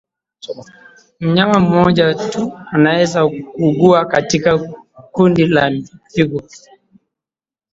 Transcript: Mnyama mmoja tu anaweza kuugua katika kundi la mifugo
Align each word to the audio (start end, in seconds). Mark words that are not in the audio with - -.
Mnyama 1.19 1.59
mmoja 1.59 2.13
tu 2.15 2.59
anaweza 2.71 3.27
kuugua 3.27 4.05
katika 4.05 4.57
kundi 5.11 5.45
la 5.45 5.69
mifugo 5.69 6.41